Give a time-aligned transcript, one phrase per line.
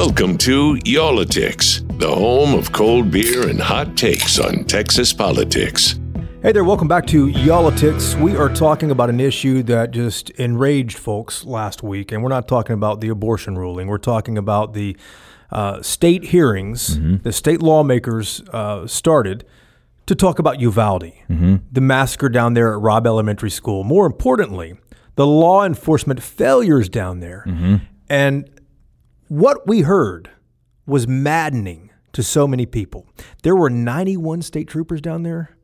[0.00, 6.00] Welcome to Y'all-itics, the home of cold beer and hot takes on Texas politics.
[6.40, 8.18] Hey there, welcome back to Y'all-itics.
[8.18, 12.48] We are talking about an issue that just enraged folks last week, and we're not
[12.48, 13.88] talking about the abortion ruling.
[13.88, 14.96] We're talking about the
[15.50, 17.16] uh, state hearings Mm-hmm.
[17.22, 19.44] the state lawmakers uh, started
[20.06, 21.56] to talk about Uvalde, Mm-hmm.
[21.70, 23.84] the massacre down there at Robb Elementary School.
[23.84, 24.78] More importantly,
[25.16, 27.44] the law enforcement failures down there.
[27.46, 27.76] Mm-hmm.
[28.08, 28.48] And
[29.30, 30.28] what we heard
[30.86, 33.06] was maddening to so many people.
[33.44, 35.56] There were 91 state troopers down there,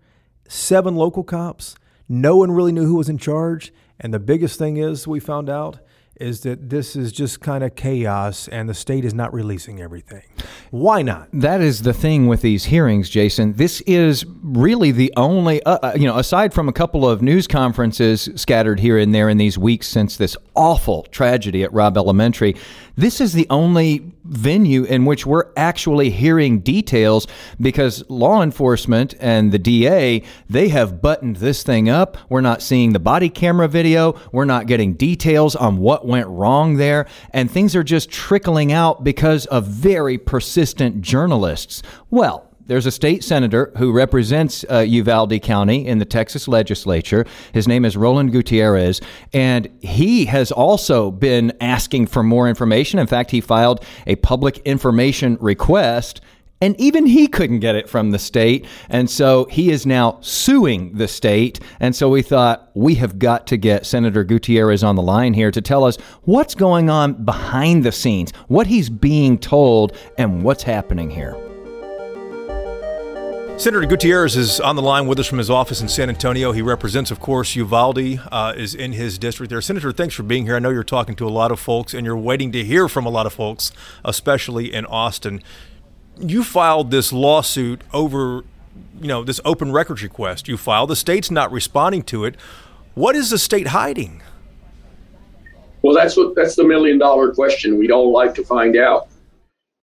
[0.46, 1.74] seven local cops.
[2.08, 3.72] No one really knew who was in charge.
[3.98, 5.80] And the biggest thing is, we found out,
[6.20, 10.22] is that this is just kind of chaos and the state is not releasing everything.
[10.70, 11.28] Why not?
[11.32, 13.52] That is the thing with these hearings, Jason.
[13.54, 17.46] This is really the only, uh, uh, you know, aside from a couple of news
[17.46, 22.56] conferences scattered here and there in these weeks since this awful tragedy at Robb Elementary,
[22.96, 27.26] this is the only venue in which we're actually hearing details
[27.60, 32.16] because law enforcement and the DA, they have buttoned this thing up.
[32.28, 34.18] We're not seeing the body camera video.
[34.32, 37.06] We're not getting details on what went wrong there.
[37.30, 41.82] And things are just trickling out because of very persistent journalists.
[42.10, 47.24] Well, there's a state senator who represents uh, Uvalde County in the Texas legislature.
[47.52, 49.00] His name is Roland Gutierrez,
[49.32, 52.98] and he has also been asking for more information.
[52.98, 56.20] In fact, he filed a public information request.
[56.58, 58.66] And even he couldn't get it from the state.
[58.88, 61.60] And so he is now suing the state.
[61.80, 65.50] And so we thought we have got to get Senator Gutierrez on the line here
[65.50, 70.62] to tell us what's going on behind the scenes, what he's being told, and what's
[70.62, 71.36] happening here.
[73.58, 76.52] Senator Gutierrez is on the line with us from his office in San Antonio.
[76.52, 79.62] He represents, of course, Uvalde uh, is in his district there.
[79.62, 80.56] Senator, thanks for being here.
[80.56, 83.06] I know you're talking to a lot of folks and you're waiting to hear from
[83.06, 83.72] a lot of folks,
[84.04, 85.42] especially in Austin.
[86.18, 88.44] You filed this lawsuit over,
[89.00, 90.90] you know, this open records request you filed.
[90.90, 92.36] The state's not responding to it.
[92.94, 94.22] What is the state hiding?
[95.80, 97.78] Well, that's what that's the million dollar question.
[97.78, 99.08] We'd all like to find out.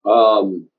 [0.06, 0.70] Um,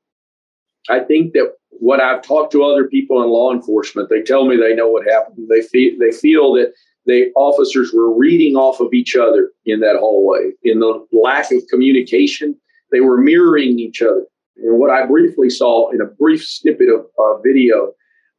[0.89, 4.57] I think that what I've talked to other people in law enforcement, they tell me
[4.57, 5.49] they know what happened.
[5.49, 6.73] They feel they feel that
[7.07, 10.51] the officers were reading off of each other in that hallway.
[10.63, 12.55] In the lack of communication,
[12.93, 14.25] they were mirroring each other.
[14.59, 17.93] And what I briefly saw in a brief snippet of uh, video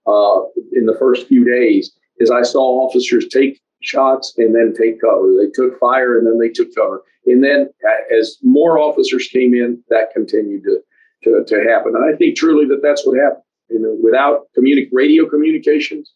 [0.06, 0.42] uh,
[0.74, 5.34] in the first few days is I saw officers take shots and then take cover.
[5.40, 7.02] They took fire and then they took cover.
[7.26, 10.80] And then uh, as more officers came in, that continued to,
[11.24, 11.96] to, to happen.
[11.96, 13.44] And I think truly that that's what happened.
[13.70, 14.48] You know, without
[14.92, 16.14] radio communications,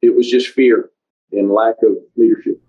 [0.00, 0.90] it was just fear
[1.32, 2.60] and lack of leadership.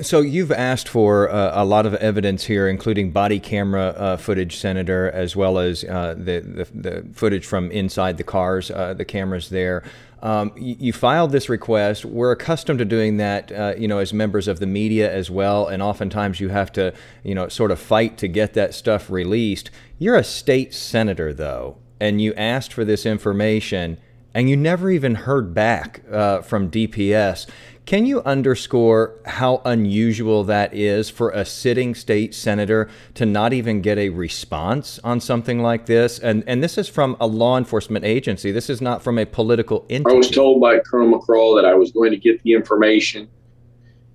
[0.00, 4.56] So you've asked for uh, a lot of evidence here, including body camera uh, footage,
[4.56, 9.04] Senator, as well as uh, the, the the footage from inside the cars, uh, the
[9.04, 9.84] cameras there.
[10.20, 12.04] Um, you, you filed this request.
[12.04, 15.68] We're accustomed to doing that, uh, you know, as members of the media as well,
[15.68, 19.70] and oftentimes you have to, you know, sort of fight to get that stuff released.
[19.98, 23.98] You're a state senator, though, and you asked for this information,
[24.34, 27.46] and you never even heard back uh, from DPS.
[27.86, 33.82] Can you underscore how unusual that is for a sitting state senator to not even
[33.82, 36.18] get a response on something like this?
[36.18, 38.50] And and this is from a law enforcement agency.
[38.52, 40.14] This is not from a political entity.
[40.14, 43.28] I was told by Colonel McCraw that I was going to get the information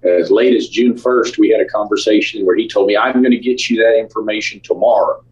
[0.01, 1.37] as late as June 1st.
[1.37, 4.61] We had a conversation where he told me, I'm going to get you that information
[4.61, 5.23] tomorrow.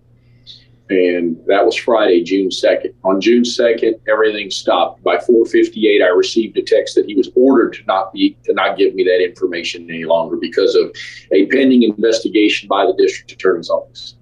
[0.89, 2.93] And that was Friday, June 2nd.
[3.03, 5.03] On June 2nd, everything stopped.
[5.03, 8.77] By 4:58, I received a text that he was ordered to not be to not
[8.77, 10.95] give me that information any longer because of
[11.33, 14.15] a pending investigation by the district attorney's office.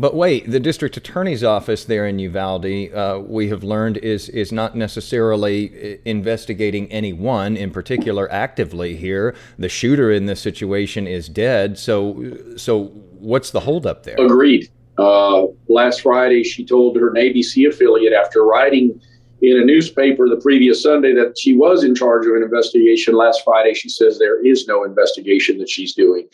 [0.00, 4.52] But wait, the district attorney's office there in Uvalde, uh, we have learned, is is
[4.52, 9.34] not necessarily uh, investigating anyone in particular actively here.
[9.58, 11.78] The shooter in this situation is dead.
[11.78, 14.16] So, so what's the holdup there?
[14.18, 14.68] Agreed.
[14.98, 19.00] Uh, last Friday, she told her Sea affiliate after writing
[19.42, 23.14] in a newspaper the previous Sunday that she was in charge of an investigation.
[23.14, 26.26] Last Friday, she says there is no investigation that she's doing.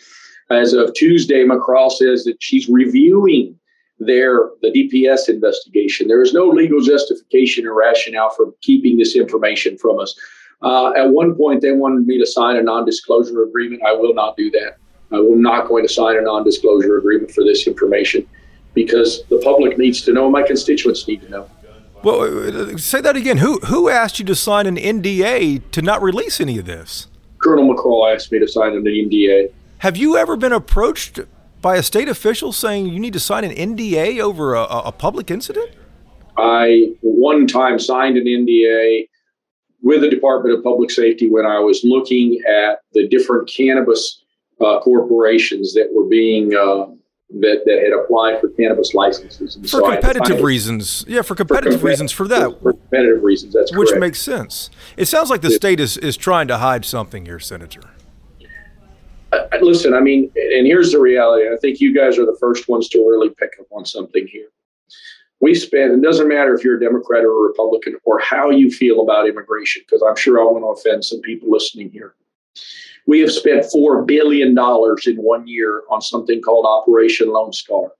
[0.50, 3.58] As of Tuesday, McCraw says that she's reviewing
[3.98, 6.08] their the DPS investigation.
[6.08, 10.14] There is no legal justification or rationale for keeping this information from us.
[10.62, 13.82] Uh, at one point, they wanted me to sign a non-disclosure agreement.
[13.86, 14.78] I will not do that.
[15.14, 18.26] I am not going to sign a non-disclosure agreement for this information
[18.74, 20.28] because the public needs to know.
[20.28, 21.50] My constituents need to know.
[22.02, 23.38] Well, uh, say that again.
[23.38, 27.06] Who who asked you to sign an NDA to not release any of this?
[27.38, 29.52] Colonel McCraw asked me to sign an NDA.
[29.78, 31.20] Have you ever been approached
[31.62, 35.30] by a state official saying you need to sign an NDA over a, a public
[35.30, 35.70] incident?
[36.36, 39.08] I one time signed an NDA
[39.82, 44.23] with the Department of Public Safety when I was looking at the different cannabis
[44.60, 46.86] uh, corporations that were being uh,
[47.40, 49.56] that, that had applied for cannabis licenses.
[49.56, 53.54] And for so competitive reasons, yeah, for competitive for reasons, for that, for competitive reasons,
[53.54, 54.00] that's which correct.
[54.00, 54.70] makes sense.
[54.96, 55.56] It sounds like the yeah.
[55.56, 57.82] state is is trying to hide something here, Senator.
[59.32, 61.48] Uh, listen, I mean, and here's the reality.
[61.48, 64.48] I think you guys are the first ones to really pick up on something here
[65.44, 68.70] we spend, it doesn't matter if you're a Democrat or a Republican or how you
[68.70, 72.14] feel about immigration, because I'm sure I want to offend some people listening here.
[73.06, 77.92] We have spent $4 billion in one year on something called Operation Lone Star,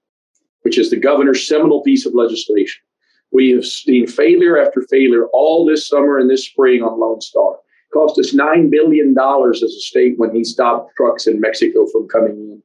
[0.63, 2.83] which is the governor's seminal piece of legislation.
[3.31, 7.55] We have seen failure after failure all this summer and this spring on Lone Star.
[7.55, 12.09] It cost us $9 billion as a state when he stopped trucks in Mexico from
[12.09, 12.63] coming in.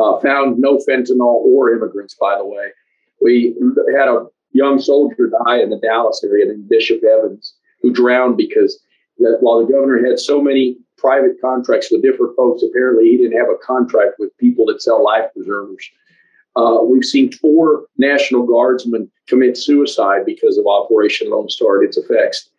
[0.00, 2.68] Uh, found no fentanyl or immigrants, by the way.
[3.20, 3.56] We
[3.98, 8.80] had a young soldier die in the Dallas area named Bishop Evans, who drowned because
[9.18, 13.38] that while the governor had so many private contracts with different folks, apparently he didn't
[13.38, 15.88] have a contract with people that sell life preservers.
[16.56, 21.96] Uh, we've seen four National Guardsmen commit suicide because of Operation Lone Star and its
[21.96, 22.50] effects.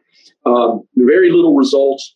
[0.45, 2.15] Um, very little results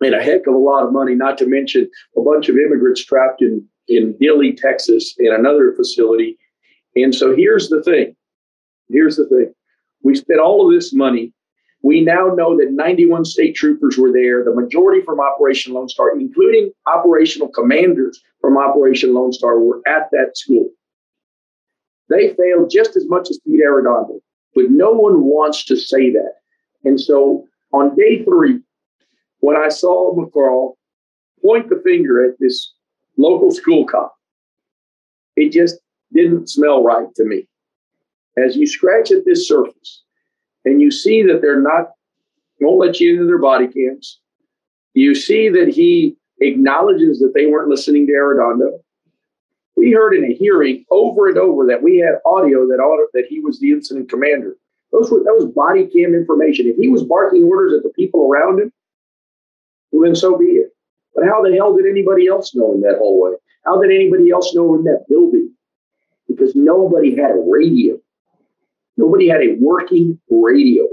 [0.00, 3.04] and a heck of a lot of money, not to mention a bunch of immigrants
[3.04, 6.38] trapped in, in Dilley, Texas, in another facility
[6.96, 8.14] and so here's the thing.
[8.88, 9.52] Here's the thing.
[10.02, 11.32] We spent all of this money.
[11.84, 16.18] We now know that 91 state troopers were there, the majority from Operation Lone Star,
[16.18, 20.70] including operational commanders from Operation Lone Star, were at that school.
[22.08, 24.18] They failed just as much as Pete Arredondo,
[24.54, 26.32] but no one wants to say that.
[26.84, 27.44] And so
[27.74, 28.60] on day three,
[29.40, 30.72] when I saw McCraw
[31.42, 32.72] point the finger at this
[33.18, 34.14] local school cop,
[35.36, 35.76] it just
[36.14, 37.46] didn't smell right to me.
[38.38, 40.03] As you scratch at this surface
[40.64, 41.90] and you see that they're not,
[42.60, 44.20] won't let you into their body cams,
[44.94, 48.78] you see that he acknowledges that they weren't listening to Arredondo.
[49.76, 53.26] We heard in a hearing over and over that we had audio that audio, that
[53.28, 54.56] he was the incident commander.
[54.92, 56.66] Those were that was body cam information.
[56.68, 58.72] If he was barking orders at the people around him,
[59.90, 60.70] well, then so be it.
[61.14, 63.32] But how the hell did anybody else know in that hallway?
[63.64, 65.54] How did anybody else know in that building?
[66.34, 67.98] because nobody had a radio.
[68.96, 70.84] Nobody had a working radio,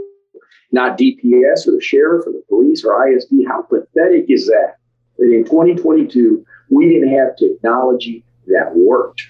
[0.71, 3.33] not DPS or the sheriff or the police or ISD.
[3.47, 4.77] How pathetic is that?
[5.17, 9.27] That in 2022, we didn't have technology that worked.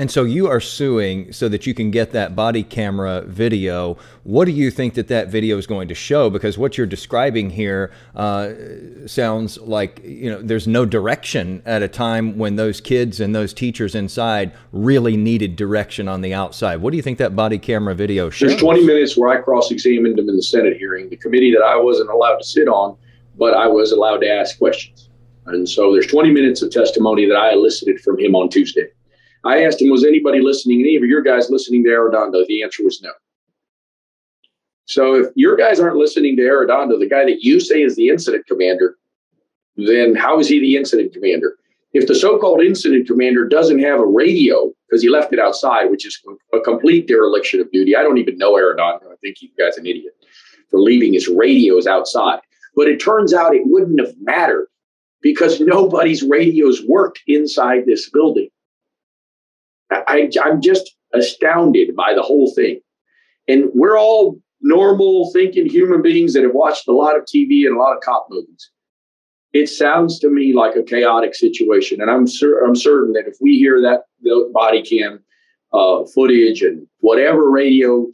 [0.00, 3.98] And so you are suing so that you can get that body camera video.
[4.22, 6.30] What do you think that that video is going to show?
[6.30, 8.52] Because what you're describing here uh,
[9.04, 13.52] sounds like you know there's no direction at a time when those kids and those
[13.52, 16.76] teachers inside really needed direction on the outside.
[16.76, 18.52] What do you think that body camera video shows?
[18.52, 21.76] There's 20 minutes where I cross-examined him in the Senate hearing, the committee that I
[21.76, 22.96] wasn't allowed to sit on,
[23.36, 25.10] but I was allowed to ask questions.
[25.44, 28.86] And so there's 20 minutes of testimony that I elicited from him on Tuesday.
[29.44, 30.80] I asked him, was anybody listening?
[30.80, 32.46] Any of your guys listening to Arredondo?
[32.46, 33.12] The answer was no.
[34.84, 38.08] So if your guys aren't listening to Arredondo, the guy that you say is the
[38.08, 38.96] incident commander,
[39.76, 41.56] then how is he the incident commander?
[41.92, 46.06] If the so-called incident commander doesn't have a radio because he left it outside, which
[46.06, 46.20] is
[46.52, 47.96] a complete dereliction of duty.
[47.96, 49.10] I don't even know Arredondo.
[49.10, 50.12] I think you guy's are an idiot
[50.70, 52.40] for leaving his radios outside.
[52.76, 54.68] But it turns out it wouldn't have mattered
[55.22, 58.48] because nobody's radios worked inside this building.
[59.90, 62.80] I, I'm just astounded by the whole thing.
[63.48, 67.76] And we're all normal thinking human beings that have watched a lot of TV and
[67.76, 68.70] a lot of cop movies.
[69.52, 73.36] It sounds to me like a chaotic situation, and I'm cer- I'm certain that if
[73.40, 74.04] we hear that
[74.52, 75.24] body cam
[75.72, 78.06] uh, footage and whatever radio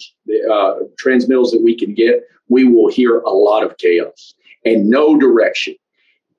[0.51, 5.19] uh, transmittals that we can get, we will hear a lot of chaos and no
[5.19, 5.75] direction.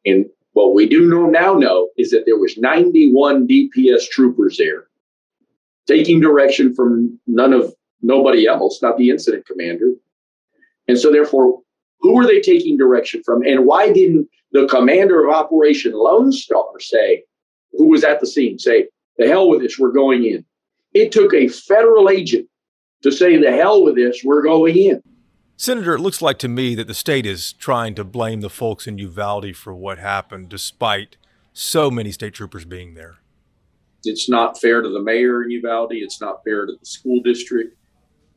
[0.06, 4.88] And what we do know now know is that there was 91 DPS troopers there
[5.88, 9.94] taking direction from none of nobody else, not the incident commander.
[10.88, 11.62] And so, therefore,
[12.00, 13.44] who were they taking direction from?
[13.44, 17.24] And why didn't the commander of Operation Lone Star say,
[17.74, 20.46] who was at the scene, say, the hell with this, we're going in?
[20.94, 22.48] It took a federal agent
[23.04, 25.02] to say, the hell with this, we're going in.
[25.58, 28.86] Senator, it looks like to me that the state is trying to blame the folks
[28.86, 31.18] in Uvalde for what happened, despite
[31.52, 33.18] so many state troopers being there.
[34.04, 35.94] It's not fair to the mayor in Uvalde.
[35.94, 37.76] It's not fair to the school district.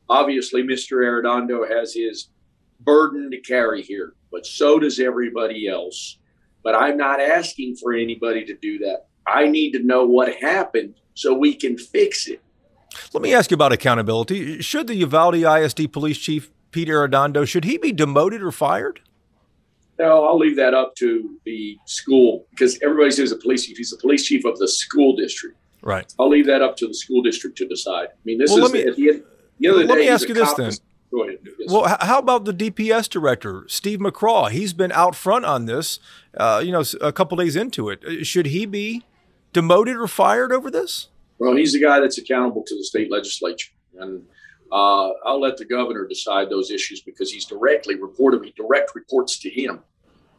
[0.09, 0.97] Obviously, Mr.
[0.97, 2.29] Arredondo has his
[2.81, 6.17] burden to carry here, but so does everybody else.
[6.63, 9.07] But I'm not asking for anybody to do that.
[9.25, 12.41] I need to know what happened so we can fix it.
[13.13, 14.61] Let me ask you about accountability.
[14.61, 19.01] Should the Uvalde ISD police chief, Pete Arredondo, should he be demoted or fired?
[20.01, 23.77] No, I'll leave that up to the school because everybody says a police chief.
[23.77, 25.57] He's the police chief of the school district.
[25.83, 26.11] Right.
[26.19, 28.07] I'll leave that up to the school district to decide.
[28.07, 29.23] I mean, this well, is me, at the end,
[29.59, 30.71] the end of the let day, me ask you this then.
[31.11, 31.37] Go ahead.
[31.59, 31.71] Yes.
[31.71, 34.49] Well, how about the DPS director, Steve McCraw?
[34.49, 35.99] He's been out front on this.
[36.35, 39.03] Uh, you know, a couple days into it, uh, should he be
[39.53, 41.09] demoted or fired over this?
[41.37, 44.23] Well, he's the guy that's accountable to the state legislature, and
[44.71, 49.37] uh, I'll let the governor decide those issues because he's directly reported me direct reports
[49.39, 49.83] to him.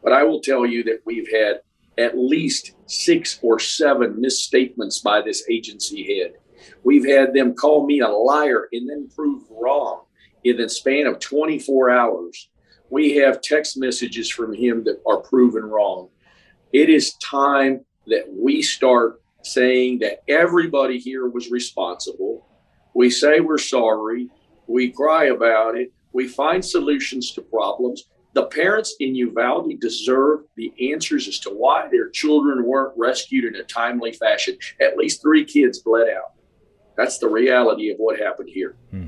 [0.03, 1.61] But I will tell you that we've had
[1.97, 6.33] at least six or seven misstatements by this agency head.
[6.83, 10.01] We've had them call me a liar and then prove wrong
[10.43, 12.49] in the span of 24 hours.
[12.89, 16.09] We have text messages from him that are proven wrong.
[16.73, 22.47] It is time that we start saying that everybody here was responsible.
[22.93, 24.29] We say we're sorry.
[24.67, 25.91] We cry about it.
[26.13, 28.05] We find solutions to problems.
[28.33, 33.55] The parents in Uvalde deserve the answers as to why their children weren't rescued in
[33.55, 34.57] a timely fashion.
[34.81, 36.33] At least three kids bled out.
[36.97, 38.75] That's the reality of what happened here.
[38.89, 39.07] Hmm.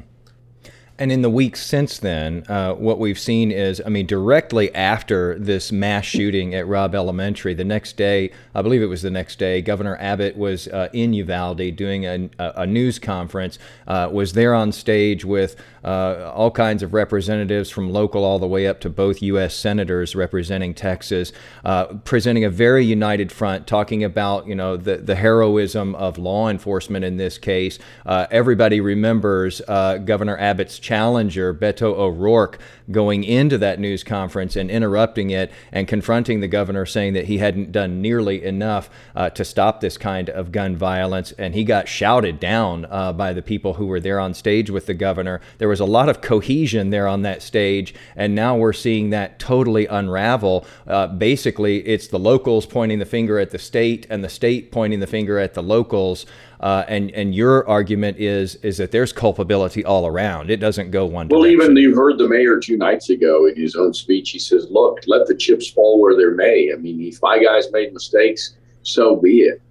[0.98, 5.38] And in the weeks since then, uh, what we've seen is, I mean, directly after
[5.38, 9.38] this mass shooting at Robb Elementary, the next day, I believe it was the next
[9.38, 14.54] day, Governor Abbott was uh, in Uvalde doing a, a news conference, uh, was there
[14.54, 18.90] on stage with uh, all kinds of representatives from local all the way up to
[18.90, 19.54] both U.S.
[19.54, 21.34] senators representing Texas,
[21.66, 26.48] uh, presenting a very united front, talking about, you know, the, the heroism of law
[26.48, 27.80] enforcement in this case.
[28.06, 32.60] Uh, everybody remembers Governor Abbott's challenger, Beto O'Rourke,
[32.92, 37.40] going into that news conference and interrupting it and confronting the governor, saying that he
[37.40, 41.32] hadn't done nearly enough uh, to stop this kind of gun violence.
[41.40, 44.86] And he got shouted down uh, by the people who were there on stage with
[44.86, 45.42] the governor.
[45.58, 47.96] There was a lot of cohesion there on that stage.
[48.16, 50.68] And now we're seeing that totally unravel.
[50.86, 55.00] Uh, basically, it's the locals pointing the finger at the state and the state pointing
[55.00, 56.28] the finger at the locals.
[56.60, 60.50] Uh, and and your argument is is that there's culpability all around.
[60.50, 61.28] It doesn't go one.
[61.28, 61.62] Well, direction.
[61.62, 64.32] even you heard the mayor two nights ago in his own speech.
[64.32, 66.72] He says, "Look, let the chips fall where they may.
[66.74, 69.62] I mean, if my guys made mistakes, so be it.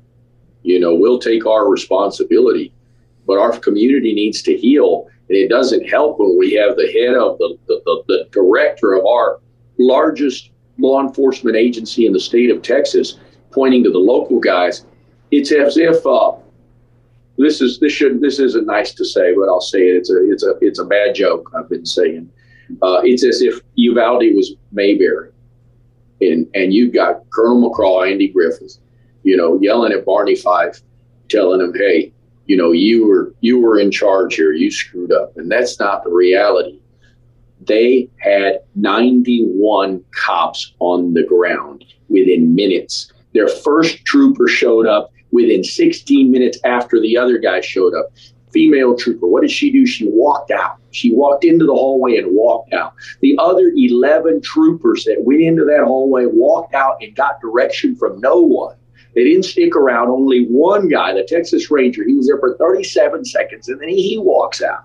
[0.62, 2.72] You know, we'll take our responsibility,
[3.26, 7.14] but our community needs to heal, and it doesn't help when we have the head
[7.14, 9.40] of the the, the, the director of our
[9.78, 13.18] largest law enforcement agency in the state of Texas
[13.52, 14.84] pointing to the local guys.
[15.30, 16.32] It's as if." Uh,
[17.38, 19.96] this is this shouldn't this isn't nice to say, but I'll say it.
[19.96, 21.50] It's a it's a it's a bad joke.
[21.56, 22.30] I've been saying.
[22.80, 25.30] Uh, it's as if Uvalde was Mayberry,
[26.20, 28.78] and and you've got Colonel McCraw, Andy Griffith,
[29.22, 30.80] you know, yelling at Barney Fife,
[31.28, 32.12] telling him, "Hey,
[32.46, 34.52] you know, you were you were in charge here.
[34.52, 36.78] You screwed up," and that's not the reality.
[37.66, 43.12] They had 91 cops on the ground within minutes.
[43.32, 48.12] Their first trooper showed up within 16 minutes after the other guy showed up.
[48.52, 49.84] Female trooper, what did she do?
[49.84, 50.76] She walked out.
[50.92, 52.94] She walked into the hallway and walked out.
[53.20, 58.20] The other 11 troopers that went into that hallway walked out and got direction from
[58.20, 58.76] no one.
[59.16, 60.08] They didn't stick around.
[60.08, 64.10] Only one guy, the Texas Ranger, he was there for 37 seconds and then he,
[64.10, 64.84] he walks out.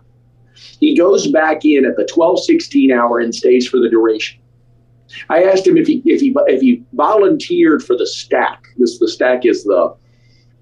[0.80, 4.40] He goes back in at the 12:16 hour and stays for the duration.
[5.30, 8.64] I asked him if he if he if he volunteered for the stack.
[8.78, 9.96] This the stack is the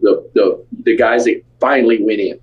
[0.02, 2.40] the, the, the guys that finally went in.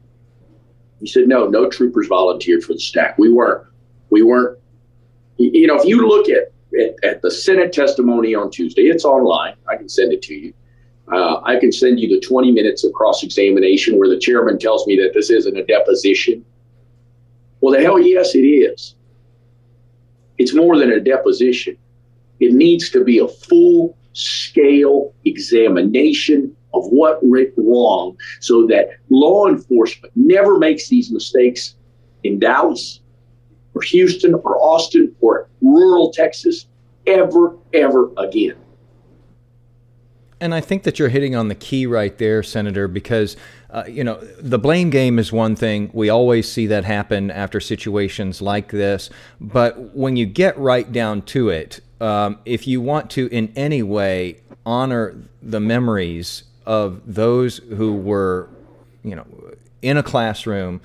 [1.01, 3.19] He said, no, no troopers volunteered for the stack.
[3.19, 3.67] We weren't,
[4.11, 4.59] we weren't,
[5.37, 9.55] you know, if you look at, at, at the Senate testimony on Tuesday, it's online.
[9.69, 10.55] I can send it to you.
[11.13, 14.87] Uh, I can send you the 20 minutes of cross examination where the chairman tells
[14.87, 16.45] me that this isn't a deposition.
[17.61, 18.95] Well, the hell yes, it is.
[20.39, 21.77] It's more than a deposition.
[22.41, 29.47] It needs to be a full scale examination of what went wrong so that law
[29.47, 31.77] enforcement never makes these mistakes
[32.25, 33.01] in Dallas
[33.75, 36.67] or Houston or Austin or rural Texas
[37.07, 38.57] ever, ever again.
[40.41, 43.37] And I think that you're hitting on the key right there, Senator, because,
[43.71, 45.91] uh, you know, the blame game is one thing.
[45.95, 49.09] We always see that happen after situations like this.
[49.41, 53.83] But when you get right down to it, um, if you want to in any
[53.83, 58.49] way honor the memories of those who were,
[59.03, 59.27] you know,
[59.83, 60.81] in a classroom,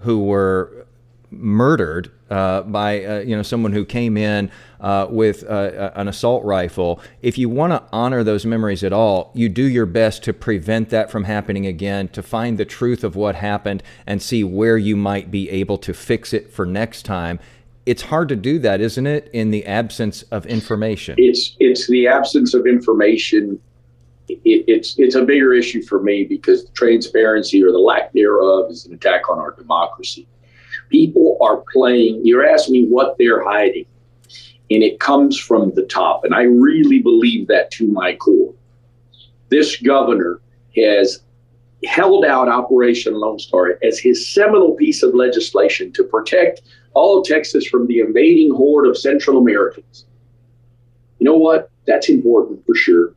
[0.00, 0.86] who were
[1.30, 4.50] murdered uh, by uh, you know someone who came in
[4.80, 7.00] uh, with uh, an assault rifle.
[7.22, 10.90] If you want to honor those memories at all, you do your best to prevent
[10.90, 14.96] that from happening again, to find the truth of what happened, and see where you
[14.96, 17.38] might be able to fix it for next time.
[17.86, 21.16] It's hard to do that, isn't it, in the absence of information?
[21.18, 23.60] It's it's the absence of information
[24.28, 28.86] it, it's it's a bigger issue for me because transparency or the lack thereof is
[28.86, 30.26] an attack on our democracy.
[30.90, 32.24] People are playing.
[32.24, 33.86] You're asking me what they're hiding,
[34.70, 38.54] and it comes from the top, and I really believe that to my core.
[39.50, 40.40] This governor
[40.76, 41.22] has
[41.84, 46.62] held out Operation Lone Star as his seminal piece of legislation to protect
[46.94, 50.06] all of Texas from the invading horde of Central Americans.
[51.18, 51.70] You know what?
[51.86, 53.14] That's important for sure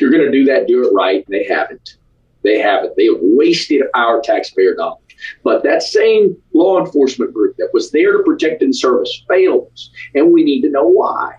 [0.00, 1.26] if you're going to do that, do it right.
[1.28, 1.98] They haven't.
[2.42, 2.96] They haven't.
[2.96, 5.02] They have wasted our taxpayer dollars.
[5.44, 10.32] But that same law enforcement group that was there to protect and service fails, and
[10.32, 11.34] we need to know why.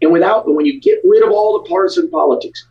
[0.00, 2.68] And without, when you get rid of all the partisan politics,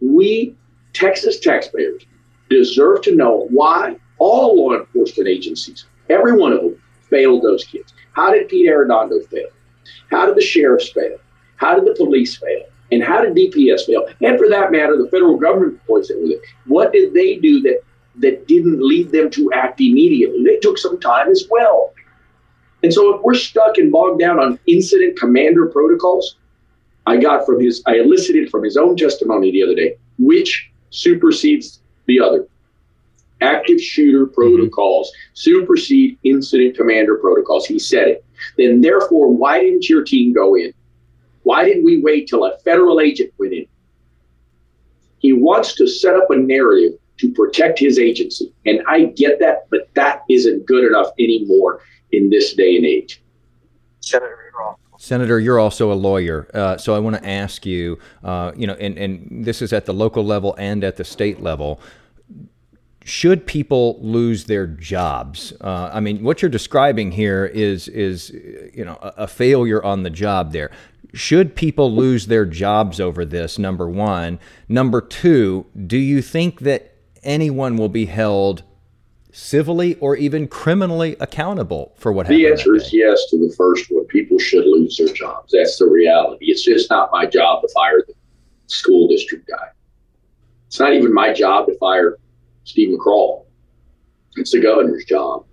[0.00, 0.54] we
[0.92, 2.06] Texas taxpayers
[2.48, 6.80] deserve to know why all law enforcement agencies, every one of them,
[7.10, 7.92] failed those kids.
[8.12, 9.48] How did Pete Arredondo fail?
[10.12, 11.18] How did the sheriffs fail?
[11.56, 12.66] How did the police fail?
[12.90, 14.06] And how did DPS fail?
[14.22, 16.40] And for that matter, the federal government points it with it.
[16.66, 17.82] What did they do that
[18.16, 20.42] that didn't lead them to act immediately?
[20.44, 21.92] They took some time as well.
[22.82, 26.36] And so if we're stuck and bogged down on incident commander protocols,
[27.06, 31.80] I got from his I elicited from his own testimony the other day, which supersedes
[32.06, 32.46] the other.
[33.40, 34.34] Active shooter mm-hmm.
[34.34, 35.30] protocols mm-hmm.
[35.34, 37.66] supersede incident commander protocols.
[37.66, 38.24] He said it.
[38.56, 40.72] Then therefore, why didn't your team go in?
[41.48, 43.64] Why didn't we wait till a federal agent went in?
[45.18, 48.52] He wants to set up a narrative to protect his agency.
[48.66, 51.80] And I get that, but that isn't good enough anymore
[52.12, 53.22] in this day and age.
[54.00, 54.36] Senator,
[54.98, 58.74] Senator, you're also a lawyer, uh, so I want to ask you, uh, you know,
[58.74, 61.80] and, and this is at the local level and at the state level
[63.08, 65.52] should people lose their jobs?
[65.60, 70.02] Uh, I mean, what you're describing here is is you know a, a, failure on
[70.02, 70.52] the job.
[70.52, 70.70] There,
[71.14, 73.58] should people lose their jobs over this?
[73.58, 74.38] Number one.
[74.68, 78.62] Number two, do you think that anyone will be held
[79.32, 82.40] civilly or even criminally accountable for what happened?
[82.40, 84.04] The answer is yes to the first one.
[84.06, 85.54] People should lose their jobs.
[85.56, 86.46] That's the reality.
[86.50, 88.14] It's just not my job to fire the
[88.66, 89.68] school district guy.
[90.66, 92.18] It's not even my job to fire
[92.68, 93.46] Steve McCraw.
[94.36, 95.46] It's the governor's job.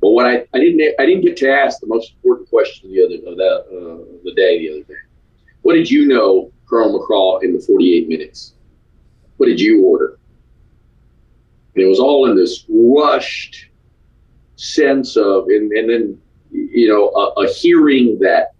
[0.00, 3.04] But what I, I didn't I didn't get to ask the most important question the
[3.04, 5.00] other of that uh, the day the other day.
[5.62, 8.54] What did you know, Colonel McCraw, in the 48 minutes?
[9.38, 10.20] What did you order?
[11.74, 13.66] And it was all in this rushed
[14.54, 16.20] sense of, and, and then
[16.52, 18.52] you know, a, a hearing that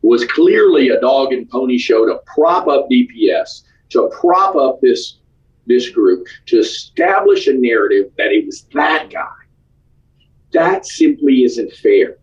[0.00, 5.18] was clearly a dog and pony show to prop up DPS, to prop up this
[5.66, 9.46] this group, to establish a narrative that it was that guy
[10.56, 12.18] that simply isn't fair.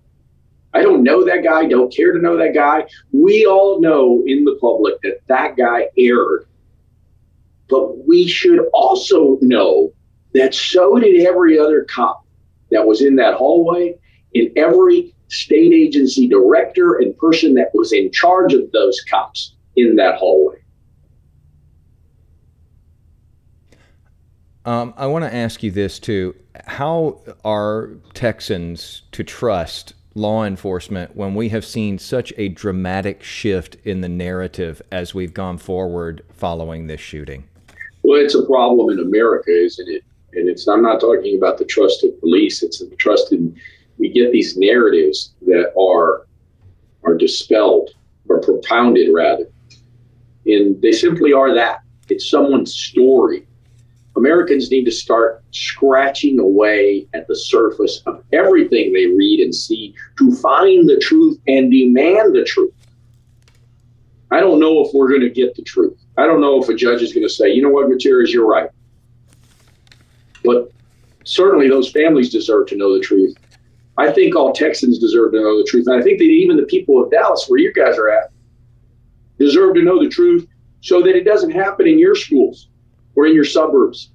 [0.73, 2.87] I don't know that guy, don't care to know that guy.
[3.11, 6.47] We all know in the public that that guy erred.
[7.69, 9.93] But we should also know
[10.33, 12.25] that so did every other cop
[12.71, 13.95] that was in that hallway,
[14.33, 19.95] and every state agency director and person that was in charge of those cops in
[19.97, 20.62] that hallway.
[24.65, 26.35] Um, I want to ask you this too.
[26.65, 33.75] How are Texans to trust law enforcement when we have seen such a dramatic shift
[33.83, 37.43] in the narrative as we've gone forward following this shooting?
[38.03, 40.03] Well, it's a problem in America, isn't it?
[40.33, 42.63] And it's I'm not talking about the trust of police.
[42.63, 43.55] It's the trust in
[43.97, 46.25] we get these narratives that are
[47.03, 47.91] are dispelled
[48.29, 49.49] or propounded rather.
[50.45, 51.81] And they simply are that.
[52.09, 53.45] It's someone's story
[54.15, 59.95] Americans need to start scratching away at the surface of everything they read and see
[60.17, 62.73] to find the truth and demand the truth.
[64.31, 65.97] I don't know if we're going to get the truth.
[66.17, 68.47] I don't know if a judge is going to say, you know what, Gutierrez, you're
[68.47, 68.69] right.
[70.43, 70.71] But
[71.23, 73.35] certainly those families deserve to know the truth.
[73.97, 75.87] I think all Texans deserve to know the truth.
[75.87, 78.31] And I think that even the people of Dallas, where you guys are at,
[79.39, 80.47] deserve to know the truth
[80.81, 82.69] so that it doesn't happen in your schools
[83.15, 84.09] or in your suburbs.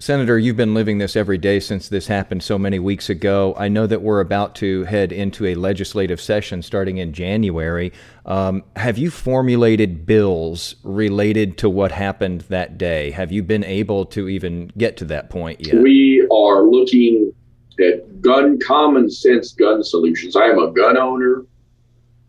[0.00, 3.54] Senator, you've been living this every day since this happened so many weeks ago.
[3.58, 7.92] I know that we're about to head into a legislative session starting in January.
[8.24, 13.10] Um, have you formulated bills related to what happened that day?
[13.10, 15.82] Have you been able to even get to that point yet?
[15.82, 17.34] We are looking
[17.78, 20.34] at gun common sense gun solutions.
[20.34, 21.44] I am a gun owner.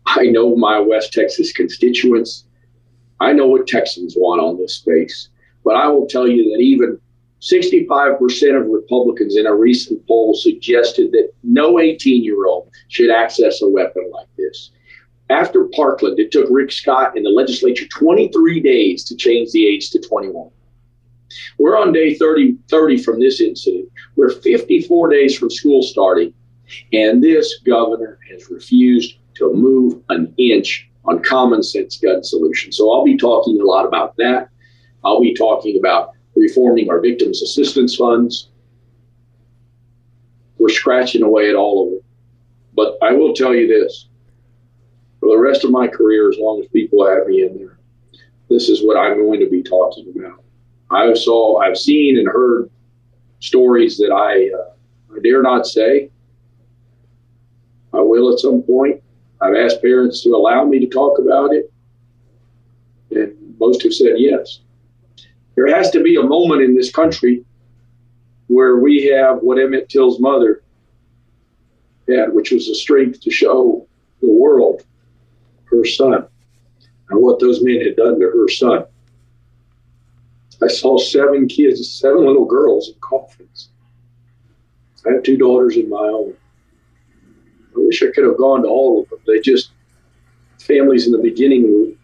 [0.04, 2.44] I know my West Texas constituents.
[3.22, 5.28] I know what Texans want on this space.
[5.64, 6.98] But I will tell you that even
[7.40, 13.62] 65% of Republicans in a recent poll suggested that no 18 year old should access
[13.62, 14.72] a weapon like this.
[15.30, 19.90] After Parkland, it took Rick Scott and the legislature 23 days to change the age
[19.90, 20.50] to 21.
[21.58, 23.88] We're on day 30, 30 from this incident.
[24.16, 26.34] We're 54 days from school starting,
[26.92, 32.76] and this governor has refused to move an inch on common sense gun solutions.
[32.76, 34.48] So I'll be talking a lot about that.
[35.04, 38.48] I'll be talking about reforming our victims assistance funds.
[40.58, 42.04] We're scratching away at all of it.
[42.74, 44.08] But I will tell you this
[45.20, 47.78] for the rest of my career, as long as people have me in there,
[48.48, 50.42] this is what I'm going to be talking about.
[50.90, 52.70] I saw, I've seen and heard
[53.40, 56.10] stories that I, uh, I dare not say.
[57.92, 59.01] I will at some point.
[59.42, 61.72] I've asked parents to allow me to talk about it,
[63.10, 64.60] and most have said yes.
[65.56, 67.44] There has to be a moment in this country
[68.46, 70.62] where we have what Emmett Till's mother
[72.08, 73.86] had, which was the strength to show
[74.20, 74.84] the world
[75.64, 76.26] her son
[77.10, 78.84] and what those men had done to her son.
[80.62, 83.70] I saw seven kids, seven little girls in coffins.
[85.04, 86.36] I have two daughters of my own.
[87.76, 89.18] I wish I could have gone to all of them.
[89.26, 89.72] They just,
[90.58, 91.96] families in the beginning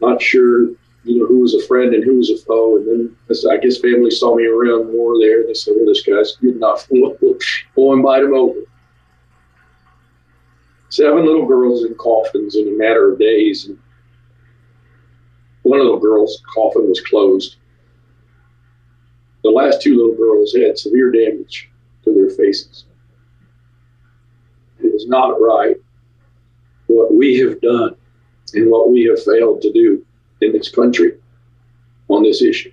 [0.00, 0.70] were not sure
[1.04, 2.76] you know, who was a friend and who was a foe.
[2.76, 3.16] And then
[3.50, 5.46] I guess family saw me around more there.
[5.46, 6.88] They said, well, this guy's good enough.
[6.90, 7.38] We'll
[7.74, 8.60] go invite him over.
[10.90, 13.66] Seven little girls in coffins in a matter of days.
[13.66, 13.78] And
[15.62, 17.56] one of the girls' coffin was closed.
[19.42, 21.70] The last two little girls had severe damage
[22.04, 22.84] to their faces.
[25.02, 25.76] Is not right
[26.86, 27.96] what we have done
[28.54, 30.04] and what we have failed to do
[30.40, 31.14] in this country
[32.08, 32.70] on this issue.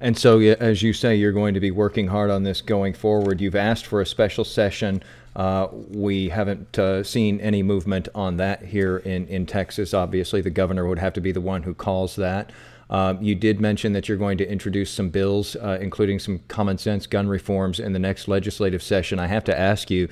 [0.00, 3.40] And so, as you say, you're going to be working hard on this going forward.
[3.40, 5.02] You've asked for a special session.
[5.34, 9.92] Uh, we haven't uh, seen any movement on that here in, in Texas.
[9.92, 12.52] Obviously, the governor would have to be the one who calls that.
[12.90, 16.78] Um, you did mention that you're going to introduce some bills, uh, including some common
[16.78, 19.18] sense gun reforms, in the next legislative session.
[19.18, 20.08] I have to ask you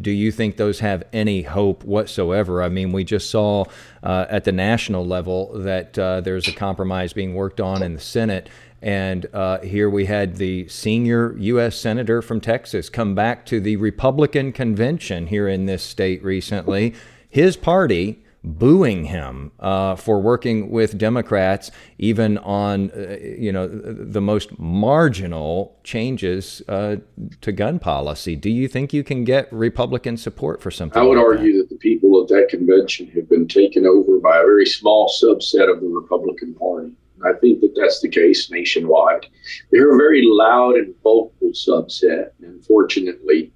[0.00, 2.62] do you think those have any hope whatsoever?
[2.62, 3.64] I mean, we just saw
[4.02, 8.00] uh, at the national level that uh, there's a compromise being worked on in the
[8.00, 8.48] Senate.
[8.82, 11.76] And uh, here we had the senior U.S.
[11.76, 16.94] Senator from Texas come back to the Republican convention here in this state recently.
[17.28, 24.20] His party booing him uh, for working with Democrats, even on uh, you know the
[24.20, 26.96] most marginal changes uh,
[27.40, 28.36] to gun policy.
[28.36, 31.00] Do you think you can get Republican support for something?
[31.00, 31.68] I would like argue that?
[31.68, 35.72] that the people at that convention have been taken over by a very small subset
[35.72, 36.92] of the Republican Party.
[37.24, 39.26] I think that that's the case nationwide.
[39.70, 42.30] They're a very loud and vocal subset.
[42.38, 43.52] And unfortunately,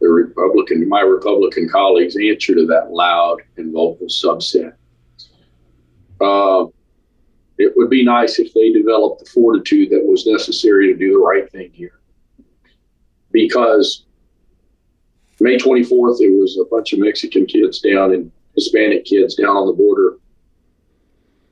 [0.00, 4.74] the Republican, my Republican colleagues answer to that loud and vocal subset.
[6.20, 6.66] Uh,
[7.58, 11.18] it would be nice if they developed the fortitude that was necessary to do the
[11.18, 12.00] right thing here.
[13.30, 14.04] Because
[15.40, 19.66] May 24th, it was a bunch of Mexican kids down and Hispanic kids down on
[19.66, 20.18] the border.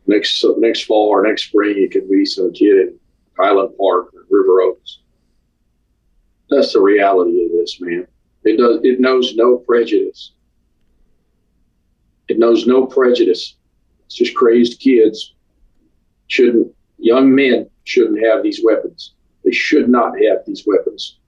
[0.06, 2.98] Next next fall or next spring, it could be some kid in
[3.38, 4.98] Highland Park or River Oaks.
[6.50, 8.06] That's the reality of this, man.
[8.44, 8.80] It does.
[8.82, 10.32] It knows no prejudice.
[12.28, 13.56] It knows no prejudice.
[14.06, 15.34] It's just crazed kids.
[16.28, 19.12] Shouldn't young men shouldn't have these weapons.
[19.44, 21.18] They should not have these weapons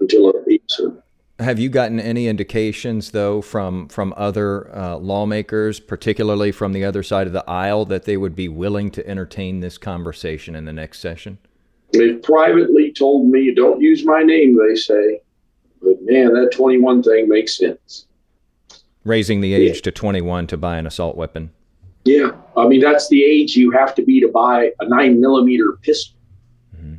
[0.00, 1.02] until it beats them.
[1.38, 7.02] Have you gotten any indications, though, from from other uh, lawmakers, particularly from the other
[7.02, 10.72] side of the aisle, that they would be willing to entertain this conversation in the
[10.72, 11.36] next session?
[11.92, 15.20] They've privately told me, "Don't use my name," they say.
[15.86, 18.06] But man, that 21 thing makes sense.
[19.04, 19.82] Raising the age yeah.
[19.82, 21.50] to 21 to buy an assault weapon.
[22.04, 25.78] Yeah, I mean that's the age you have to be to buy a nine millimeter
[25.82, 26.16] pistol.
[26.76, 26.96] Mm-hmm.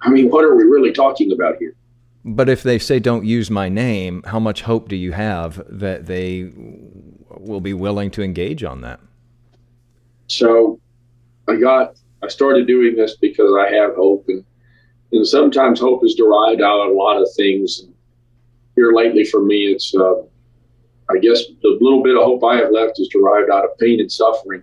[0.00, 1.74] I mean, what are we really talking about here?
[2.24, 6.06] But if they say don't use my name, how much hope do you have that
[6.06, 6.50] they
[7.30, 9.00] will be willing to engage on that?
[10.28, 10.80] So
[11.48, 14.44] I got I started doing this because I have hope, and
[15.12, 17.84] and sometimes hope is derived out of a lot of things.
[18.80, 20.22] Here lately, for me, it's uh,
[21.10, 24.00] I guess the little bit of hope I have left is derived out of pain
[24.00, 24.62] and suffering,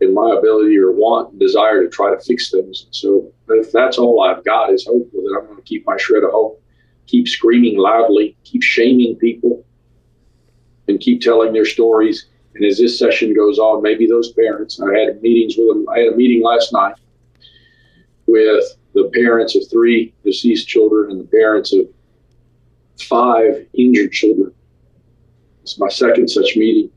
[0.00, 2.88] and my ability or want and desire to try to fix things.
[2.90, 5.96] So if that's all I've got is hope, well, then I'm going to keep my
[5.96, 6.60] shred of hope,
[7.06, 9.64] keep screaming loudly, keep shaming people,
[10.88, 12.26] and keep telling their stories.
[12.56, 15.88] And as this session goes on, maybe those parents, I had meetings with them.
[15.88, 16.96] I had a meeting last night
[18.26, 21.86] with the parents of three deceased children and the parents of
[23.04, 24.52] five injured children.
[25.62, 26.90] It's my second such meeting.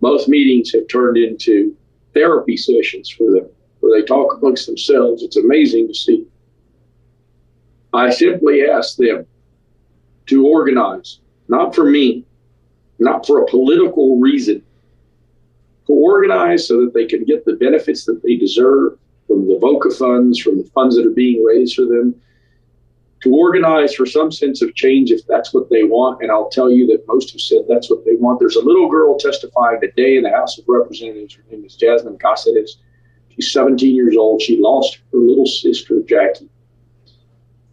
[0.00, 1.76] Both meetings have turned into
[2.14, 3.48] therapy sessions for them
[3.80, 5.22] where they talk amongst themselves.
[5.22, 6.26] It's amazing to see.
[7.92, 9.26] I simply ask them
[10.26, 12.24] to organize, not for me,
[12.98, 14.62] not for a political reason,
[15.86, 19.96] to organize so that they can get the benefits that they deserve from the VOCA
[19.98, 22.14] funds, from the funds that are being raised for them,
[23.22, 26.22] to organize for some sense of change if that's what they want.
[26.22, 28.40] And I'll tell you that most have said that's what they want.
[28.40, 31.34] There's a little girl testifying today in the House of Representatives.
[31.34, 32.78] Her name is Jazmin Cazares.
[33.28, 34.42] She's 17 years old.
[34.42, 36.50] She lost her little sister, Jackie.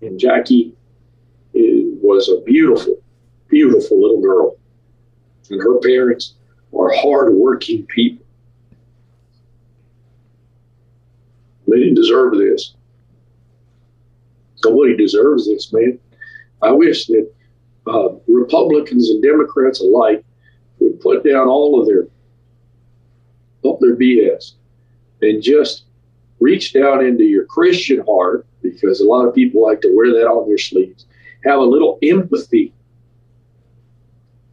[0.02, 0.76] And Jackie
[1.54, 3.02] was a beautiful,
[3.50, 4.58] beautiful little girl.
[5.50, 6.36] And her parents
[6.78, 8.26] are hardworking people.
[11.68, 12.76] They didn't deserve this.
[14.64, 16.00] Nobody deserves this, man.
[16.62, 17.32] I wish that
[17.88, 20.24] uh, Republicans and Democrats alike
[20.80, 22.08] would put down all of their
[23.62, 24.54] all their BS
[25.22, 25.84] and just
[26.40, 30.28] reach down into your Christian heart, because a lot of people like to wear that
[30.28, 31.06] on their sleeves.
[31.44, 32.74] Have a little empathy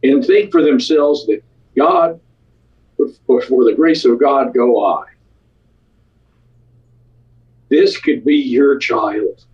[0.03, 1.43] and think for themselves that
[1.75, 2.19] God,
[3.25, 5.05] for, for the grace of God, go I.
[7.69, 9.45] This could be your child.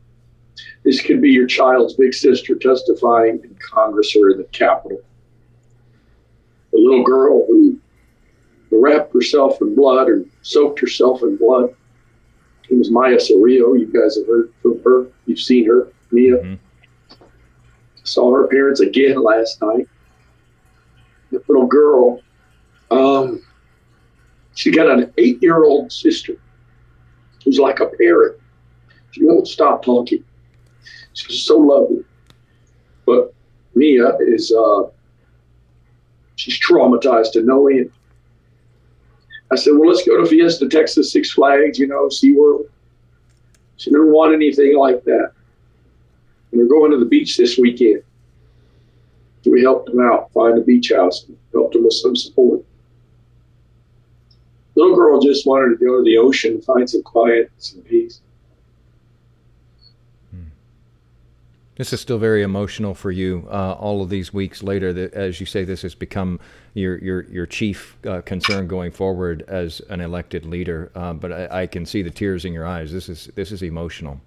[0.84, 5.02] This could be your child's big sister testifying in Congress or in the Capitol.
[6.72, 7.80] The little girl who
[8.72, 11.74] wrapped herself in blood and soaked herself in blood.
[12.70, 13.80] It was Maya Cerrillo.
[13.80, 15.08] You guys have heard from her.
[15.26, 16.38] You've seen her, Miah.
[16.38, 16.56] Mm-hmm.
[18.04, 19.88] Saw her parents again last night.
[21.32, 22.22] The little girl,
[22.92, 23.42] um,
[24.56, 26.36] she got an eight year old sister
[27.44, 28.40] who's like a parrot.
[29.12, 30.24] She won't stop talking.
[31.14, 32.04] She's so lovely.
[33.06, 33.34] But
[33.76, 34.84] Miah is, uh,
[36.36, 37.92] she's traumatized to no end.
[39.52, 42.68] I said, well, let's go to Fiesta, Texas, Six Flags, you know, SeaWorld.
[43.78, 45.32] She didn't want anything like that.
[46.52, 48.04] And we're going to the beach this weekend.
[49.44, 52.64] So we helped them out, find a beach house, helped them with some support.
[54.76, 58.22] Little girl just wanted to go to the ocean, find some quiet, some peace.
[61.76, 63.48] This is still very emotional for you.
[63.50, 66.40] Uh, all of these weeks later, that, as you say, this has become
[66.76, 70.92] your your your chief uh, concern going forward as an elected leader.
[70.94, 72.92] Uh, but I, I, can see the tears in your eyes.
[72.92, 74.22] This is this is emotional.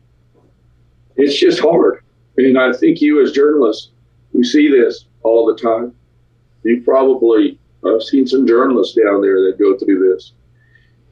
[1.15, 2.03] It's just hard,
[2.37, 3.91] and I think you as journalists,
[4.33, 5.95] you see this all the time.
[6.65, 10.33] You probably I've seen some journalists down there that go through this,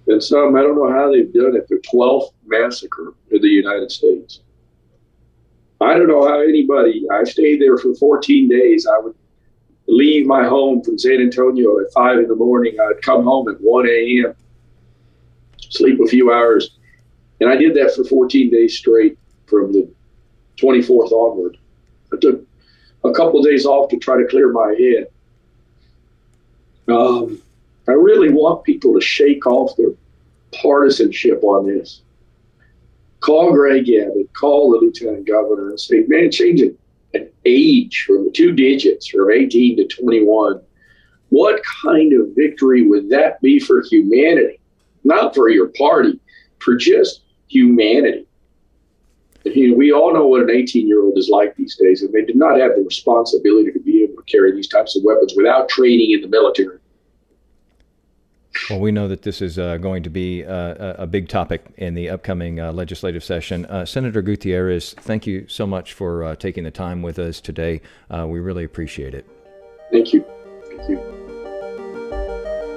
[0.09, 1.69] and some I don't know how they've done it.
[1.69, 4.41] Their twelfth massacre in the United States
[5.85, 8.87] I don't know how anybody, I stayed there for 14 days.
[8.87, 9.15] I would
[9.87, 12.77] leave my home from San Antonio at 5 in the morning.
[12.81, 14.35] I'd come home at 1 a.m.,
[15.59, 16.79] sleep a few hours.
[17.41, 19.87] And I did that for 14 days straight from the
[20.57, 21.59] 24th onward.
[22.13, 22.43] I took
[23.05, 25.09] a couple of days off to try to clear my head.
[26.89, 27.43] Um,
[27.87, 29.93] I really want people to shake off their
[30.53, 32.01] partisanship on this
[33.25, 38.53] call Greg Abbott, call the lieutenant governor and say, man, change an age from two
[38.53, 40.61] digits from 18 to 21.
[41.31, 44.61] What kind of victory would that be for humanity?
[45.05, 46.21] Not for your party,
[46.59, 48.27] for just humanity.
[49.45, 52.35] We all know what an 18 year old is like these days, and they do
[52.35, 56.11] not have the responsibility to be able to carry these types of weapons without training
[56.13, 56.79] in the military.
[58.71, 61.95] Well, we know that this is uh, going to be uh, a big topic in
[61.95, 63.67] the upcoming uh, legislative session.
[63.67, 67.81] Uh, Senator Gutierrez, thank you so much for uh, taking the time with us today.
[68.11, 69.27] Uh, we really appreciate it.
[69.91, 70.25] Thank you.
[70.69, 71.24] Thank you.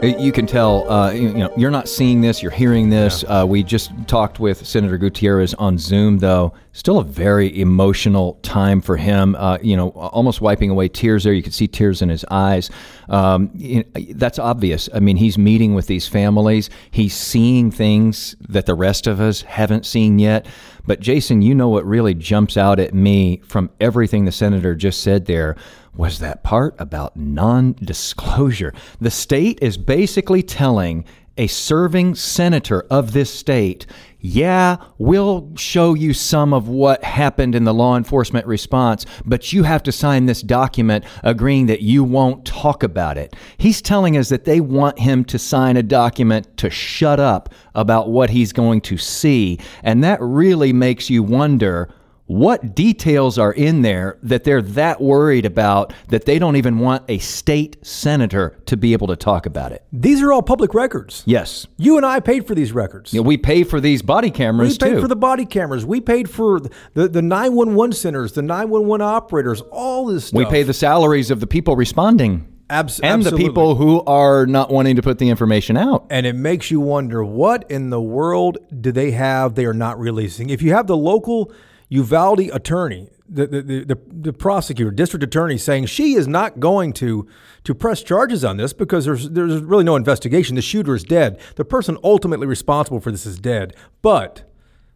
[0.04, 3.24] You can tell, uh, you, know, you're not seeing this, you're hearing this.
[3.24, 3.40] Yeah.
[3.40, 6.54] Uh, we just talked with Senator Gutierrez on Zoom, though.
[6.74, 9.36] Still a very emotional time for him.
[9.36, 11.34] Uh, you know, almost wiping away tears there.
[11.34, 12.70] You could see tears in his eyes.
[13.10, 14.88] Um, you know, that's obvious.
[14.94, 16.70] I mean, he's meeting with these families.
[16.92, 20.46] He's seeing things that the rest of us haven't seen yet.
[20.86, 25.02] But Jason, you know what really jumps out at me from everything the senator just
[25.02, 25.56] said there
[25.98, 28.74] was that part about non disclosure.
[29.02, 31.06] The state is basically telling
[31.38, 33.86] a serving senator of this state,
[34.20, 39.62] yeah, we'll show you some of what happened in the law enforcement response, but you
[39.64, 43.36] have to sign this document agreeing that you won't talk about it.
[43.58, 48.10] He's telling us that they want him to sign a document to shut up about
[48.10, 49.60] what he's going to see.
[49.84, 51.94] And that really makes you wonder
[52.28, 57.04] what details are in there that they're that worried about that they don't even want
[57.08, 59.84] a state senator to be able to talk about it?
[59.92, 61.24] These are all public records.
[61.26, 61.68] Yes.
[61.78, 63.14] You and I paid for these records.
[63.14, 65.02] Yeah, we pay for these body cameras we paid too.
[65.02, 65.86] for the body cameras.
[65.86, 66.60] We paid for
[66.94, 70.38] the, the 911 centers, the 911 operators, all this stuff.
[70.38, 72.54] We pay the salaries of the people responding.
[72.70, 73.44] Abs- and absolutely.
[73.44, 76.06] the people who are not wanting to put the information out.
[76.10, 79.98] And it makes you wonder what in the world do they have they are not
[79.98, 80.50] releasing?
[80.50, 81.54] If you have the local
[81.90, 87.28] Uvalde attorney, the, the, the, the, prosecutor, district attorney, saying she is not going to
[87.64, 90.56] to press charges on this because there's there's really no investigation.
[90.56, 91.40] The shooter is dead.
[91.56, 93.76] The person ultimately responsible for this is dead.
[94.02, 94.44] But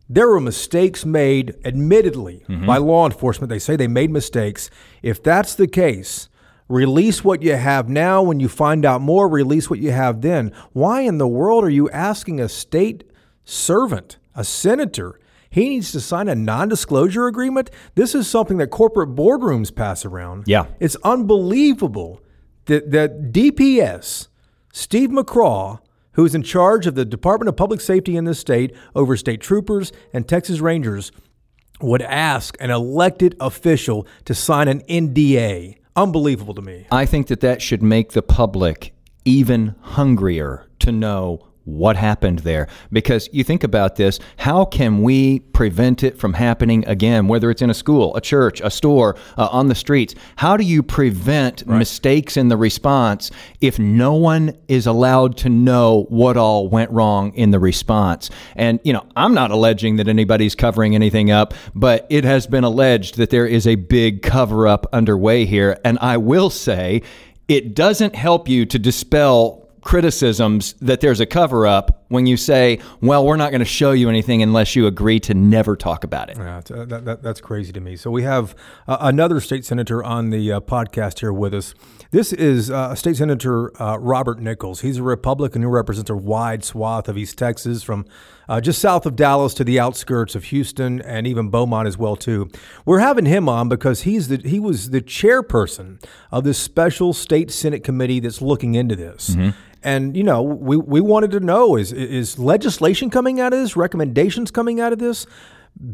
[0.09, 2.65] there were mistakes made, admittedly, mm-hmm.
[2.65, 3.49] by law enforcement.
[3.49, 4.69] They say they made mistakes.
[5.01, 6.27] If that's the case,
[6.67, 8.21] release what you have now.
[8.21, 10.51] When you find out more, release what you have then.
[10.73, 13.05] Why in the world are you asking a state
[13.45, 15.17] servant, a senator,
[15.51, 17.69] he needs to sign a non disclosure agreement.
[17.95, 20.45] This is something that corporate boardrooms pass around.
[20.47, 20.65] Yeah.
[20.79, 22.21] It's unbelievable
[22.65, 24.29] that, that DPS,
[24.73, 25.79] Steve McCraw,
[26.13, 29.91] who's in charge of the Department of Public Safety in this state over state troopers
[30.13, 31.11] and Texas Rangers,
[31.81, 35.77] would ask an elected official to sign an NDA.
[35.97, 36.87] Unbelievable to me.
[36.91, 38.93] I think that that should make the public
[39.25, 42.67] even hungrier to know what happened there.
[42.91, 47.61] Because you think about this how can we prevent it from happening again whether it's
[47.61, 50.15] in a school a church a store uh, on the streets?
[50.37, 51.77] How do you prevent right.
[51.77, 57.33] mistakes in the response if no one is allowed to know what all went wrong
[57.35, 58.29] in the response?
[58.55, 62.63] And you know i'm not alleging that anybody's covering anything up but it has been
[62.63, 65.77] alleged that there is a big cover up underway here.
[65.85, 67.01] And i will say
[67.47, 72.79] it doesn't help you to dispel criticisms that there's a cover up when you say,
[73.01, 76.29] well, we're not going to show you anything unless you agree to never talk about
[76.29, 76.37] it.
[76.37, 77.95] Yeah, uh, that, that, that's crazy to me.
[77.95, 78.55] So we have
[78.87, 81.73] uh, another state senator on the uh, podcast here with us.
[82.11, 84.81] This is uh, State Senator uh, Robert Nichols.
[84.81, 88.05] He's a Republican who represents a wide swath of East Texas, from
[88.49, 92.17] uh, just south of Dallas to the outskirts of Houston and even Beaumont as well
[92.17, 92.49] too.
[92.85, 97.49] We're having him on because he's the he was the chairperson of this special state
[97.49, 99.29] Senate committee that's looking into this.
[99.29, 99.57] Mm-hmm.
[99.83, 103.75] And you know, we we wanted to know is is legislation coming out of this,
[103.75, 105.25] recommendations coming out of this?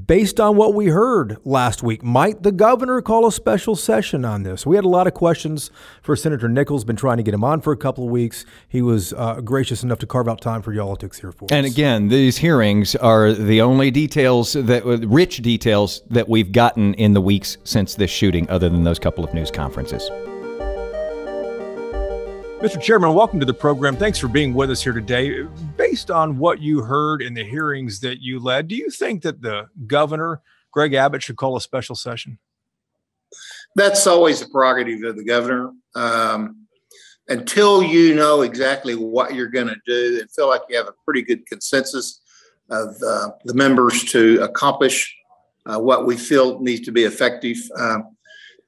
[0.07, 4.41] Based on what we heard last week, might the governor call a special session on
[4.41, 4.65] this?
[4.65, 5.69] We had a lot of questions
[6.01, 6.83] for Senator Nichols.
[6.83, 8.43] Been trying to get him on for a couple of weeks.
[8.67, 11.51] He was uh, gracious enough to carve out time for y'all to here for us.
[11.51, 17.13] And again, these hearings are the only details that rich details that we've gotten in
[17.13, 20.09] the weeks since this shooting, other than those couple of news conferences.
[22.59, 22.81] Mr.
[22.81, 23.95] Chairman, welcome to the program.
[23.95, 25.43] Thanks for being with us here today.
[25.77, 29.43] Based on what you heard in the hearings that you led, do you think that
[29.43, 30.41] the governor,
[30.71, 32.39] Greg Abbott, should call a special session?
[33.75, 35.71] That's always the prerogative of the governor.
[35.93, 36.65] Um,
[37.27, 40.95] until you know exactly what you're going to do and feel like you have a
[41.05, 42.21] pretty good consensus
[42.71, 45.15] of uh, the members to accomplish
[45.67, 47.99] uh, what we feel needs to be effective, uh,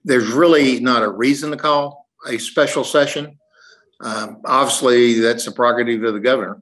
[0.05, 3.38] there's really not a reason to call a special session.
[4.01, 6.61] Um, obviously, that's the prerogative of the governor,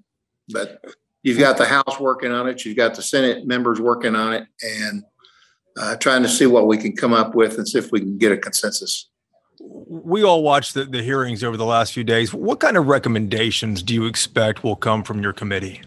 [0.49, 0.83] but
[1.23, 4.47] you've got the House working on it, you've got the Senate members working on it,
[4.63, 5.03] and
[5.79, 8.17] uh, trying to see what we can come up with and see if we can
[8.17, 9.09] get a consensus.
[9.59, 12.33] We all watched the, the hearings over the last few days.
[12.33, 15.81] What kind of recommendations do you expect will come from your committee?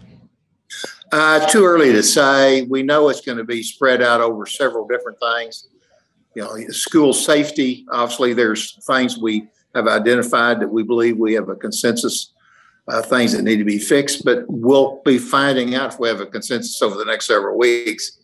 [1.11, 2.63] Uh, too early to say.
[2.63, 5.67] We know it's going to be spread out over several different things.
[6.35, 7.85] You know, school safety.
[7.91, 12.33] Obviously, there's things we have identified that we believe we have a consensus
[12.87, 16.19] uh, things that need to be fixed, but we'll be finding out if we have
[16.19, 18.19] a consensus over the next several weeks.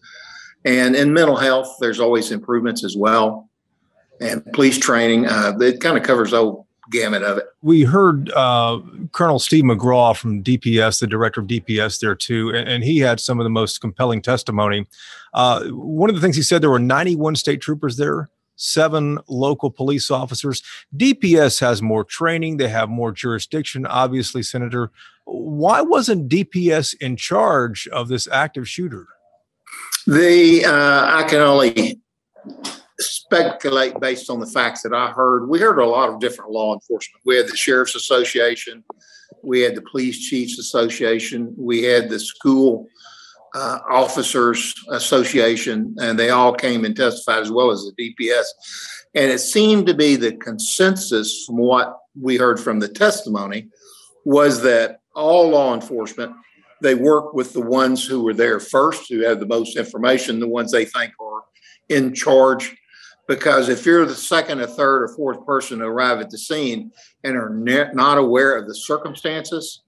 [0.65, 3.49] And in mental health, there's always improvements as well.
[4.19, 7.45] And police training, uh, it kind of covers all gamut of it.
[7.61, 8.79] We heard uh,
[9.11, 13.19] Colonel Steve McCraw from DPS, the director of DPS there too, and, and he had
[13.19, 14.87] some of the most compelling testimony.
[15.33, 19.71] Uh, one of the things he said there were 91 state troopers there, seven local
[19.71, 20.61] police officers.
[20.95, 23.85] DPS has more training, they have more jurisdiction.
[23.85, 24.91] Obviously, Senator,
[25.25, 29.07] why wasn't DPS in charge of this active shooter?
[30.05, 32.01] The uh, I can only
[32.99, 35.47] speculate based on the facts that I heard.
[35.47, 37.21] We heard a lot of different law enforcement.
[37.25, 38.83] We had the Sheriff's Association,
[39.43, 42.87] we had the Police Chiefs Association, we had the School
[43.55, 48.45] uh, Officers Association, and they all came and testified as well as the DPS.
[49.15, 53.69] And it seemed to be the consensus from what we heard from the testimony
[54.25, 56.33] was that all law enforcement
[56.79, 60.47] they work with the ones who were there first, who have the most information, the
[60.47, 61.41] ones they think are
[61.89, 62.75] in charge
[63.27, 66.91] because if you're the second or third or fourth person to arrive at the scene
[67.23, 69.83] and are ne- not aware of the circumstances,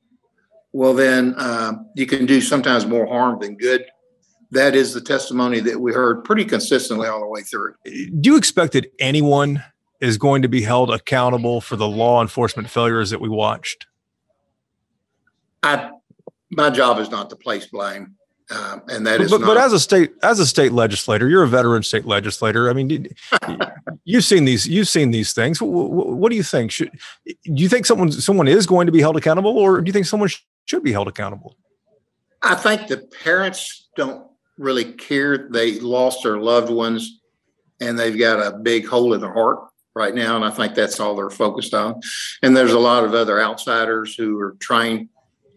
[0.71, 3.85] well, then uh, you can do sometimes more harm than good.
[4.51, 7.75] That is the testimony that we heard pretty consistently all the way through.
[7.85, 9.63] Do you expect that anyone
[9.99, 13.85] is going to be held accountable for the law enforcement failures that we watched?
[15.61, 15.91] I,
[16.49, 18.15] my job is not to place blame.
[18.51, 21.43] Um, and that is but, not, but as a state as a state legislator, you're
[21.43, 22.67] a veteran state legislator.
[22.67, 23.07] I mean,
[24.05, 25.61] you've seen these you've seen these things.
[25.61, 26.71] What, what, do you think?
[26.71, 26.89] Should
[27.27, 30.07] do you think someone someone is going to be held accountable, or do you think
[30.07, 30.41] someone should
[30.83, 31.57] be held accountable?
[32.41, 34.25] I think the parents don't
[34.57, 35.49] really care.
[35.51, 37.21] They lost their loved ones,
[37.81, 39.59] and they've got a big hole in their heart
[39.95, 41.99] right now, and I think that's all they're focused on.
[42.41, 45.09] And there's a lot of other outsiders who are trying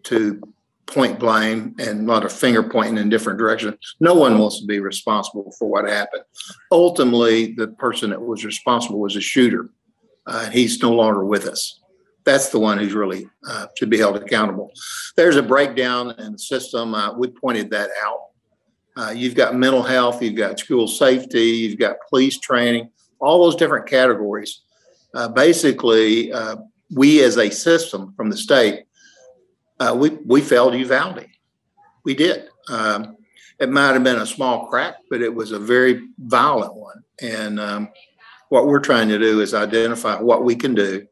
[0.03, 0.41] to
[0.85, 3.75] point blame and a lot of finger pointing in different directions.
[3.99, 6.23] No one wants to be responsible for what happened.
[6.71, 9.69] Ultimately, the person that was responsible was a shooter.
[10.25, 11.79] Uh, he's no longer with us.
[12.25, 14.71] That's the one who's really uh, should be held accountable.
[15.15, 16.95] There's a breakdown in the system.
[16.95, 18.19] Uh, we pointed that out.
[18.95, 23.55] Uh, you've got mental health, you've got school safety, you've got police training, all those
[23.55, 24.61] different categories.
[25.15, 26.57] Uh, basically, uh,
[26.95, 28.85] we as a system from the state
[29.79, 31.25] uh, we we failed Uvalde.
[32.03, 32.47] We did.
[32.69, 33.17] Um,
[33.59, 37.03] it might have been a small crack, but it was a very violent one.
[37.21, 37.89] And um,
[38.49, 41.07] what we're trying to do is identify what we can do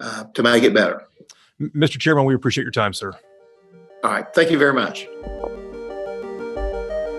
[0.00, 1.06] uh, to make it better.
[1.60, 1.98] Mr.
[1.98, 3.12] Chairman, we appreciate your time, sir.
[4.04, 4.26] All right.
[4.34, 5.06] Thank you very much.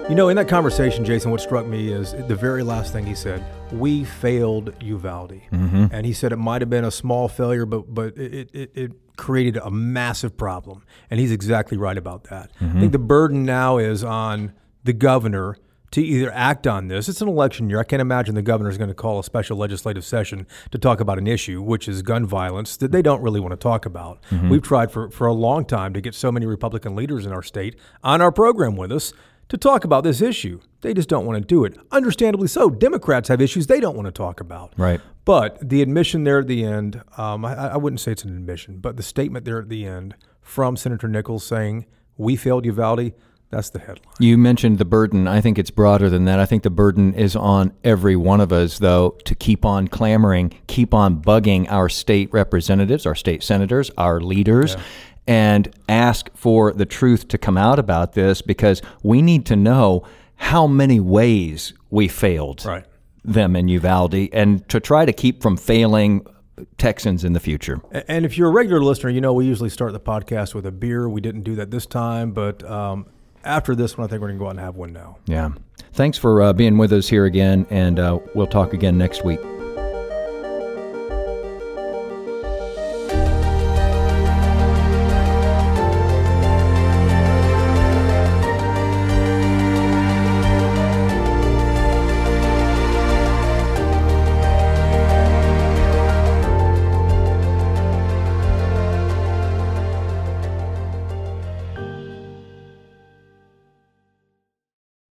[0.10, 3.16] You know, in that conversation, Jason, what struck me is the very last thing he
[3.16, 3.42] said.
[3.72, 5.86] We failed Uvalde, mm-hmm.
[5.92, 8.92] and he said it might have been a small failure, but but it, it, it
[9.16, 10.84] created a massive problem.
[11.10, 12.52] And he's exactly right about that.
[12.60, 12.78] Mm-hmm.
[12.78, 14.52] I think the burden now is on
[14.84, 15.58] the governor
[15.94, 17.08] to either act on this.
[17.08, 17.80] It's an election year.
[17.80, 21.00] I can't imagine the governor is going to call a special legislative session to talk
[21.00, 24.20] about an issue, which is gun violence, that they don't really want to talk about.
[24.32, 24.50] Mm-hmm.
[24.50, 27.44] We've tried for, for a long time to get so many Republican leaders in our
[27.44, 29.14] state on our program with us
[29.50, 30.60] to talk about this issue.
[30.82, 31.78] They just don't want to do it.
[31.92, 32.72] Understandably so.
[32.72, 34.74] Democrats have issues they don't want to talk about.
[34.78, 35.00] Right.
[35.26, 38.80] But the admission there at the end, um, I, I wouldn't say it's an admission,
[38.80, 41.86] but the statement there at the end from Senator Nichols saying,
[42.18, 43.14] We failed Uvalde,
[43.54, 44.14] that's the headline.
[44.20, 45.28] You mentioned the burden.
[45.28, 46.40] I think it's broader than that.
[46.40, 50.60] I think the burden is on every one of us, though, to keep on clamoring,
[50.68, 54.76] keep on bugging our state representatives, our state senators, our leaders.
[54.76, 54.84] Yeah
[55.26, 60.06] and ask for the truth to come out about this because we need to know
[60.36, 62.86] how many ways we failed right.
[63.24, 66.26] them in Uvalde and to try to keep from failing
[66.78, 67.82] Texans in the future.
[68.08, 70.72] And if you're a regular listener, you know we usually start the podcast with a
[70.72, 71.10] beer.
[71.10, 73.08] We didn't do that this time, but um,
[73.44, 75.18] after this one, I think we're going to go out and have one now.
[75.26, 75.52] Yeah.
[75.94, 79.40] Thanks for uh, being with us here again, and uh, we'll talk again next week.